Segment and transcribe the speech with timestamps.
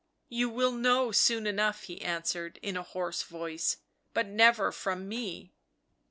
[0.29, 3.77] "You will know soon enough," he answered in a hoarse voice."
[4.15, 5.53] But never from me."